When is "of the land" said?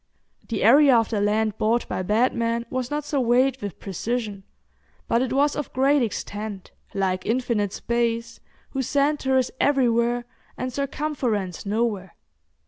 0.97-1.59